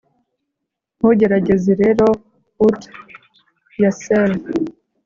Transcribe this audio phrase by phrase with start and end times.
[0.97, 2.07] ntugerageze rero
[2.65, 2.81] oot
[3.79, 4.31] yersel'